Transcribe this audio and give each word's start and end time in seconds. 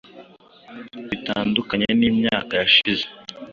bitandukanye 1.09 1.87
n’imyaka 1.99 2.53
yashize 2.61 3.05